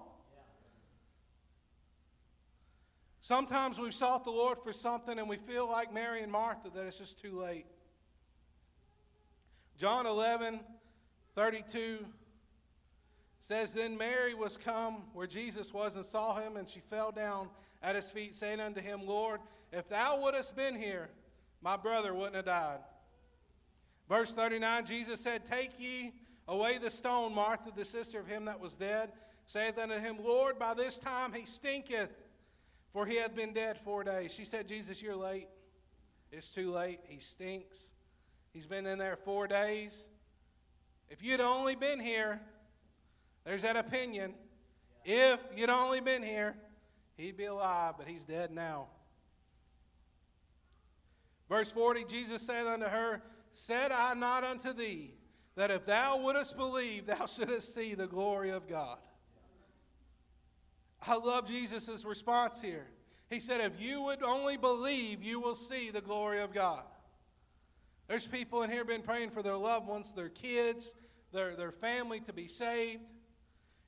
[3.20, 6.84] Sometimes we've sought the Lord for something and we feel like Mary and Martha that
[6.84, 7.64] it's just too late.
[9.78, 10.60] John 11,
[11.34, 12.04] 32
[13.40, 17.48] says, Then Mary was come where Jesus was and saw him, and she fell down
[17.82, 19.40] at his feet, saying unto him, Lord,
[19.72, 21.08] if thou wouldst been here,
[21.64, 22.79] my brother wouldn't have died.
[24.09, 26.12] Verse 39 Jesus said, Take ye
[26.46, 29.12] away the stone, Martha, the sister of him that was dead,
[29.46, 32.11] saith unto him, Lord, by this time he stinketh,
[32.92, 34.33] for he hath been dead four days.
[34.33, 35.48] She said, Jesus, you're late.
[36.31, 37.00] It's too late.
[37.09, 37.79] He stinks.
[38.53, 40.07] He's been in there four days.
[41.09, 42.40] If you'd only been here,
[43.44, 44.35] there's that opinion.
[45.05, 46.57] If you'd only been here,
[47.16, 48.88] he'd be alive, but he's dead now.
[51.48, 53.22] Verse 40 Jesus said unto her,
[53.54, 55.14] Said I not unto thee,
[55.57, 58.98] that if thou wouldest believe, thou shouldest see the glory of God?
[61.07, 62.87] I love Jesus' response here.
[63.30, 66.83] He said, If you would only believe, you will see the glory of God.
[68.09, 70.94] There's people in here been praying for their loved ones, their kids,
[71.33, 73.02] their, their family to be saved.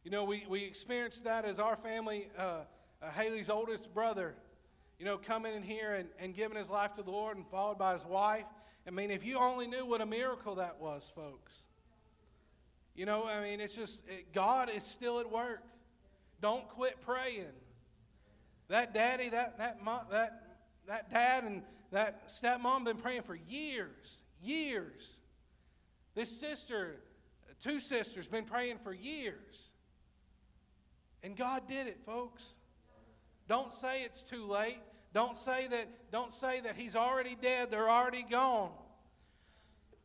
[0.04, 2.60] You know, we, we experienced that as our family, uh,
[3.02, 4.34] uh, Haley's oldest brother,
[4.98, 7.78] you know, coming in here and, and giving his life to the Lord and followed
[7.78, 8.46] by his wife.
[8.86, 11.54] I mean, if you only knew what a miracle that was, folks.
[12.94, 15.62] You know, I mean, it's just, it, God is still at work.
[16.40, 17.44] Don't quit praying.
[18.68, 20.42] That daddy, that, that, mom, that,
[20.86, 25.10] that dad and that stepmom been praying for years, years.
[26.14, 26.96] This sister,
[27.62, 29.70] two sisters, been praying for years.
[31.22, 32.54] And God did it, folks.
[33.48, 34.78] Don't say it's too late.
[35.16, 38.70] Don't say that, don't say that he's already dead, they're already gone.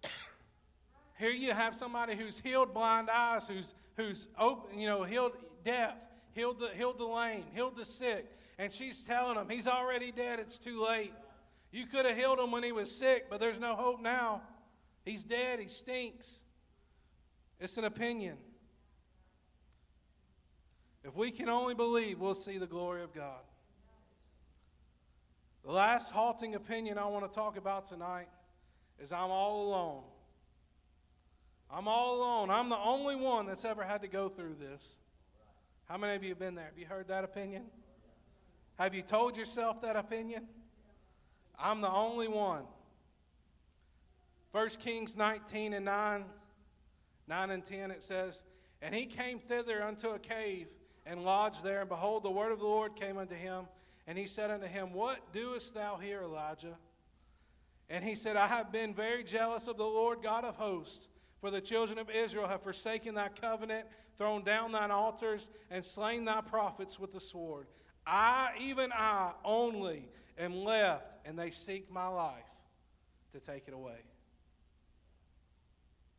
[1.20, 5.34] Here you have somebody who's healed blind eyes, who's, who's open, you know, healed
[5.66, 5.96] deaf,
[6.34, 8.26] healed the, healed the lame, healed the sick.
[8.58, 11.12] And she's telling him, he's already dead, it's too late.
[11.74, 14.42] You could have healed him when he was sick, but there's no hope now.
[15.04, 16.42] He's dead, he stinks.
[17.60, 18.38] It's an opinion.
[21.04, 23.42] If we can only believe, we'll see the glory of God.
[25.66, 28.28] The last halting opinion I want to talk about tonight
[29.00, 30.04] is I'm all alone.
[31.72, 32.50] I'm all alone.
[32.50, 34.98] I'm the only one that's ever had to go through this.
[35.88, 36.66] How many of you have been there?
[36.66, 37.64] Have you heard that opinion?
[38.78, 40.48] Have you told yourself that opinion?
[41.58, 42.64] I'm the only one.
[44.52, 46.26] 1 Kings 19 and 9,
[47.28, 48.44] 9 and 10, it says,
[48.82, 50.68] And he came thither unto a cave
[51.06, 53.66] and lodged there, and behold, the word of the Lord came unto him,
[54.08, 56.78] and he said unto him, What doest thou here, Elijah?
[57.90, 61.08] And he said, I have been very jealous of the Lord God of hosts
[61.42, 63.88] for the children of Israel have forsaken thy covenant,
[64.18, 67.66] thrown down thine altars, and slain thy prophets with the sword.
[68.06, 72.46] I, even I, only am left, and they seek my life
[73.34, 73.98] to take it away.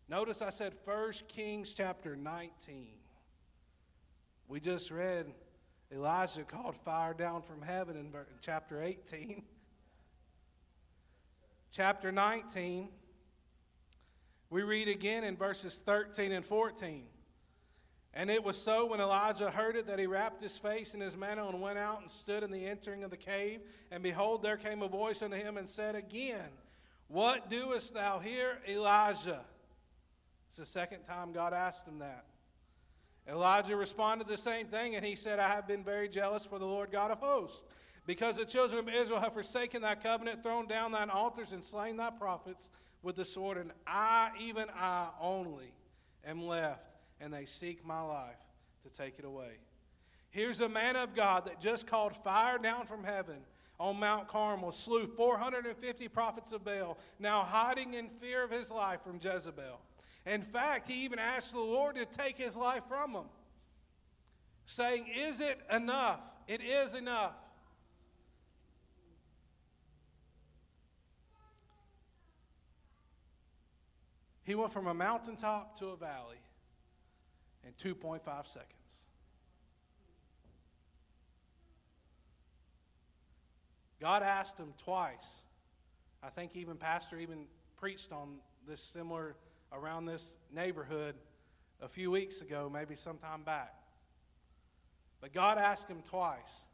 [0.08, 2.88] Notice I said 1 Kings chapter 19.
[4.48, 5.26] We just read
[5.92, 9.42] Elijah called fire down from heaven in chapter 18.
[11.70, 12.88] chapter 19
[14.52, 17.04] we read again in verses 13 and 14.
[18.12, 21.16] And it was so when Elijah heard it that he wrapped his face in his
[21.16, 23.62] mantle and went out and stood in the entering of the cave.
[23.90, 26.50] And behold, there came a voice unto him and said again,
[27.08, 29.40] What doest thou here, Elijah?
[30.50, 32.26] It's the second time God asked him that.
[33.28, 36.66] Elijah responded the same thing, and he said, I have been very jealous for the
[36.66, 37.62] Lord God of hosts,
[38.06, 41.96] because the children of Israel have forsaken thy covenant, thrown down thine altars, and slain
[41.96, 42.68] thy prophets
[43.02, 45.72] with the sword, and I, even I only,
[46.26, 46.86] am left,
[47.20, 48.36] and they seek my life
[48.82, 49.58] to take it away.
[50.30, 53.36] Here's a man of God that just called fire down from heaven
[53.78, 59.00] on Mount Carmel, slew 450 prophets of Baal, now hiding in fear of his life
[59.04, 59.78] from Jezebel.
[60.24, 63.24] In fact, he even asked the Lord to take his life from him,
[64.66, 66.20] saying, Is it enough?
[66.46, 67.34] It is enough.
[74.44, 76.40] He went from a mountaintop to a valley
[77.64, 78.72] in 2.5 seconds.
[84.00, 85.42] God asked him twice.
[86.24, 89.36] I think even Pastor even preached on this similar
[89.72, 91.14] around this neighborhood
[91.80, 93.74] a few weeks ago, maybe sometime back.
[95.20, 96.64] But God asked him twice,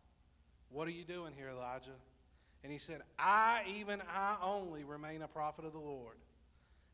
[0.71, 1.97] What are you doing here, Elijah?
[2.65, 6.17] And he said, I, even I only, remain a prophet of the Lord.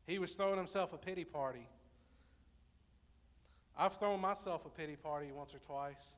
[0.05, 1.67] He was throwing himself a pity party.
[3.77, 6.13] I've thrown myself a pity party once or twice.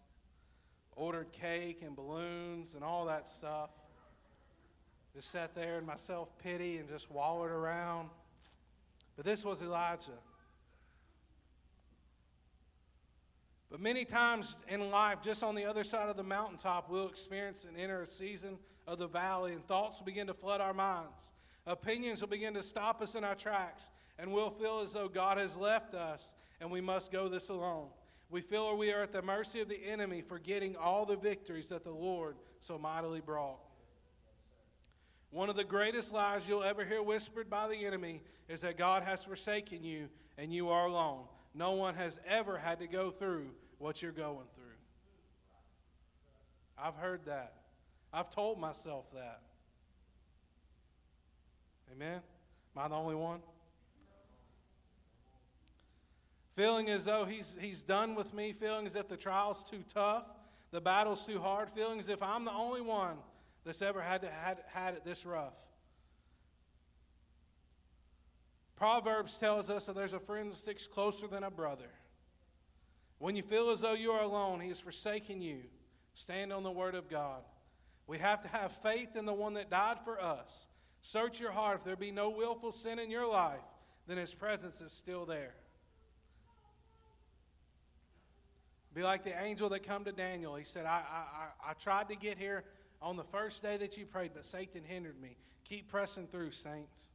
[0.95, 3.69] Ordered cake and balloons and all that stuff.
[5.15, 8.10] Just sat there in my self pity and just wallowed around.
[9.18, 10.20] But this was Elijah.
[13.70, 17.66] But many times in life, just on the other side of the mountaintop, we'll experience
[17.68, 21.34] and enter a season of the valley, and thoughts will begin to flood our minds.
[21.66, 25.38] Opinions will begin to stop us in our tracks, and we'll feel as though God
[25.38, 27.88] has left us and we must go this alone.
[28.30, 31.84] We feel we are at the mercy of the enemy, forgetting all the victories that
[31.84, 33.60] the Lord so mightily brought.
[35.32, 39.04] One of the greatest lies you'll ever hear whispered by the enemy is that God
[39.04, 41.24] has forsaken you and you are alone.
[41.54, 44.63] No one has ever had to go through what you're going through.
[46.78, 47.54] I've heard that.
[48.13, 49.42] I've told myself that.
[51.92, 52.22] Amen?
[52.76, 53.40] Am I the only one?
[56.56, 60.24] Feeling as though he's, he's done with me, feeling as if the trial's too tough,
[60.72, 63.18] the battle's too hard, feeling as if I'm the only one
[63.68, 65.54] that's ever had, to, had, had it this rough.
[68.76, 71.90] Proverbs tells us that there's a friend that sticks closer than a brother.
[73.20, 75.63] When you feel as though you are alone, he is forsaken you.
[76.13, 77.42] Stand on the word of God.
[78.06, 80.68] We have to have faith in the one that died for us.
[81.02, 81.80] Search your heart.
[81.80, 83.60] If there be no willful sin in your life,
[84.08, 85.54] then his presence is still there.
[88.94, 90.56] Be like the angel that come to Daniel.
[90.56, 92.63] He said, I, I, I tried to get here
[93.02, 95.37] on the first day that you prayed, but Satan hindered me.
[95.67, 97.08] Keep pressing through, saints.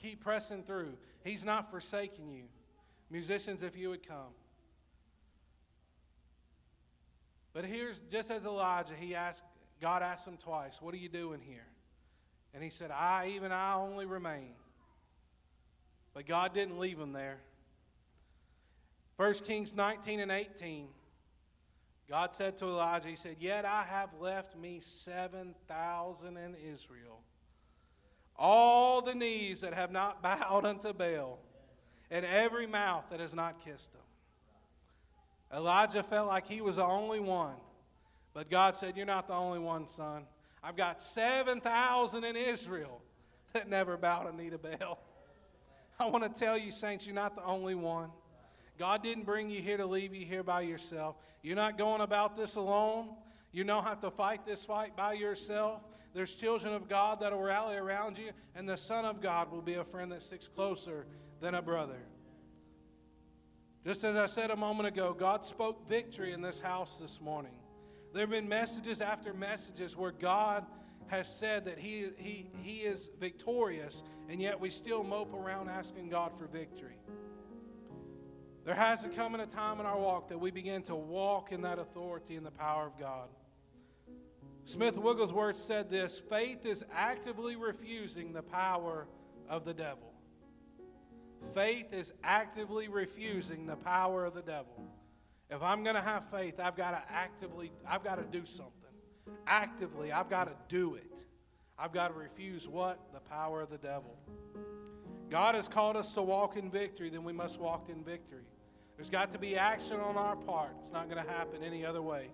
[0.00, 0.94] Keep pressing through.
[1.24, 2.44] He's not forsaking you.
[3.10, 4.34] Musicians, if you would come.
[7.52, 9.42] But here's just as Elijah, he asked,
[9.80, 11.66] God asked him twice, What are you doing here?
[12.52, 14.52] And he said, I, even I, only remain.
[16.14, 17.38] But God didn't leave him there.
[19.16, 20.88] 1 Kings 19 and 18.
[22.08, 27.20] God said to Elijah, He said, Yet I have left me 7,000 in Israel,
[28.38, 31.38] all the knees that have not bowed unto Baal,
[32.10, 34.00] and every mouth that has not kissed him.
[35.52, 37.54] Elijah felt like he was the only one.
[38.34, 40.24] But God said, You're not the only one, son.
[40.62, 43.00] I've got 7,000 in Israel
[43.52, 44.98] that never bowed a knee to Baal.
[45.98, 48.10] I want to tell you, saints, you're not the only one.
[48.78, 51.16] God didn't bring you here to leave you here by yourself.
[51.42, 53.08] You're not going about this alone.
[53.52, 55.82] You don't have to fight this fight by yourself.
[56.12, 59.62] There's children of God that will rally around you, and the Son of God will
[59.62, 61.06] be a friend that sticks closer
[61.40, 61.98] than a brother.
[63.84, 67.52] Just as I said a moment ago, God spoke victory in this house this morning.
[68.12, 70.64] There have been messages after messages where God
[71.06, 76.08] has said that he, he, he is victorious, and yet we still mope around asking
[76.08, 76.96] God for victory.
[78.66, 81.52] There has to come in a time in our walk that we begin to walk
[81.52, 83.28] in that authority and the power of God.
[84.64, 89.06] Smith Wigglesworth said this faith is actively refusing the power
[89.48, 90.12] of the devil.
[91.54, 94.84] Faith is actively refusing the power of the devil.
[95.48, 98.72] If I'm going to have faith, I've got to actively, I've got to do something.
[99.46, 101.24] Actively, I've got to do it.
[101.78, 102.98] I've got to refuse what?
[103.14, 104.16] The power of the devil.
[105.30, 108.42] God has called us to walk in victory, then we must walk in victory.
[108.96, 110.70] There's got to be action on our part.
[110.82, 112.28] It's not going to happen any other way.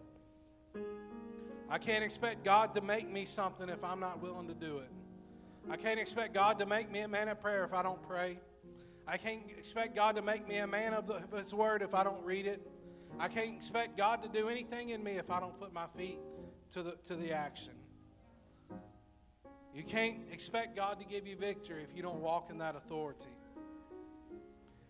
[1.69, 4.91] I can't expect God to make me something if I'm not willing to do it.
[5.71, 8.39] I can't expect God to make me a man of prayer if I don't pray.
[9.07, 11.95] I can't expect God to make me a man of, the, of His Word if
[11.95, 12.67] I don't read it.
[13.19, 16.19] I can't expect God to do anything in me if I don't put my feet
[16.75, 17.75] to the, to the action.
[19.75, 23.25] You can't expect God to give you victory if you don't walk in that authority.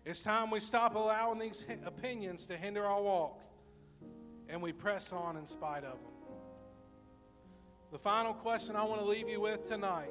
[0.05, 3.41] It's time we stop allowing these opinions to hinder our walk
[4.49, 6.13] and we press on in spite of them.
[7.93, 10.11] The final question I want to leave you with tonight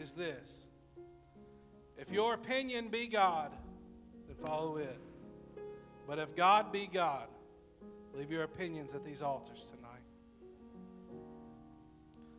[0.00, 0.52] is this
[1.96, 3.52] if your opinion be God,
[4.26, 4.98] then follow it.
[6.08, 7.28] But if God be God,
[8.16, 9.90] leave your opinions at these altars tonight.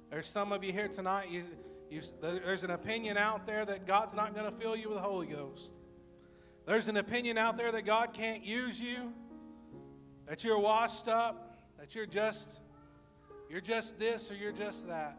[0.09, 1.45] There's some of you here tonight, you,
[1.91, 5.03] you, there's an opinion out there that God's not going to fill you with the
[5.03, 5.73] Holy Ghost.
[6.65, 9.13] There's an opinion out there that God can't use you,
[10.27, 12.59] that you're washed up, that you're just
[13.49, 15.17] you're just this or you're just that.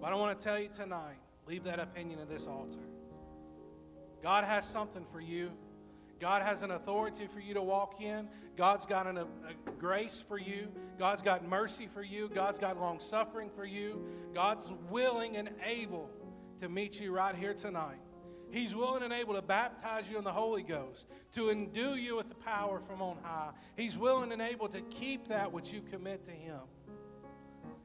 [0.00, 2.80] But I want to tell you tonight Leave that opinion at this altar.
[4.22, 5.52] God has something for you.
[6.20, 8.28] God has an authority for you to walk in.
[8.56, 10.68] God's got an, a, a grace for you.
[10.98, 12.30] God's got mercy for you.
[12.34, 14.06] God's got long suffering for you.
[14.34, 16.10] God's willing and able
[16.60, 17.98] to meet you right here tonight.
[18.50, 22.28] He's willing and able to baptize you in the Holy Ghost, to endue you with
[22.28, 23.50] the power from on high.
[23.76, 26.60] He's willing and able to keep that which you commit to Him.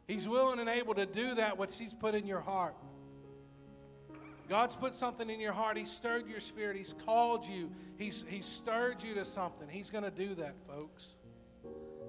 [0.07, 2.75] He's willing and able to do that which He's put in your heart.
[4.51, 5.77] God's put something in your heart.
[5.77, 6.75] He's stirred your spirit.
[6.75, 7.71] He's called you.
[7.97, 9.69] He's, he's stirred you to something.
[9.69, 11.15] He's going to do that, folks.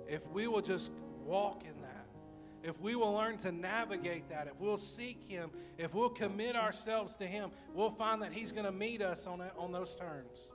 [0.09, 0.91] If we will just
[1.25, 2.09] walk in that,
[2.65, 7.15] if we will learn to navigate that, if we'll seek Him, if we'll commit ourselves
[7.19, 10.51] to Him, we'll find that He's going to meet us on, that, on those terms.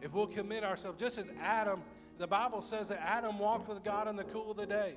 [0.00, 1.82] If we'll commit ourselves, just as Adam,
[2.16, 4.94] the Bible says that Adam walked with God in the cool of the day.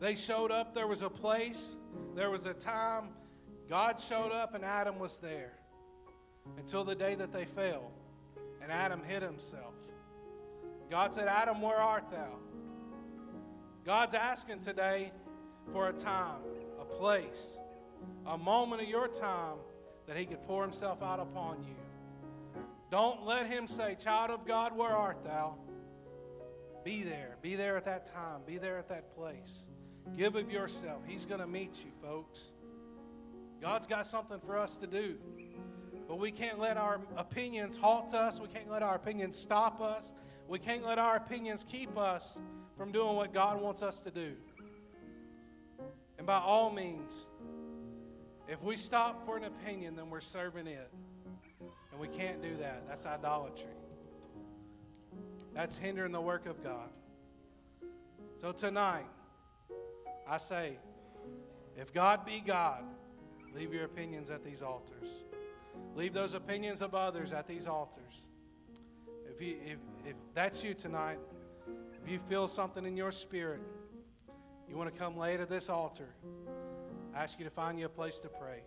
[0.00, 1.76] They showed up, there was a place,
[2.14, 3.08] there was a time
[3.68, 5.52] God showed up and Adam was there
[6.58, 7.90] until the day that they fell
[8.62, 9.74] and Adam hid himself.
[10.90, 12.34] God said, Adam, where art thou?
[13.84, 15.12] God's asking today
[15.72, 16.40] for a time,
[16.80, 17.58] a place,
[18.26, 19.56] a moment of your time
[20.06, 21.76] that He could pour Himself out upon you.
[22.90, 25.54] Don't let Him say, Child of God, where art thou?
[26.84, 27.36] Be there.
[27.40, 28.40] Be there at that time.
[28.46, 29.66] Be there at that place.
[30.16, 31.02] Give of yourself.
[31.06, 32.52] He's going to meet you, folks.
[33.60, 35.16] God's got something for us to do.
[36.08, 38.40] But we can't let our opinions halt us.
[38.40, 40.12] We can't let our opinions stop us.
[40.48, 42.40] We can't let our opinions keep us
[42.76, 44.32] from doing what God wants us to do.
[46.18, 47.12] And by all means,
[48.48, 50.90] if we stop for an opinion, then we're serving it.
[51.92, 52.82] And we can't do that.
[52.88, 53.66] That's idolatry.
[55.54, 56.88] That's hindering the work of God.
[58.40, 59.06] So tonight,
[60.30, 60.78] I say,
[61.76, 62.84] if God be God,
[63.52, 65.08] leave your opinions at these altars.
[65.96, 68.28] Leave those opinions of others at these altars.
[69.28, 71.18] If you, if, if that's you tonight,
[72.00, 73.60] if you feel something in your spirit,
[74.68, 76.14] you want to come lay to this altar,
[77.12, 78.62] I ask you to find you a place to pray.